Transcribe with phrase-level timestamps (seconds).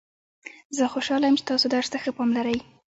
[0.75, 2.57] زه خوشحاله یم چې تاسو درس ته ښه پام لرئ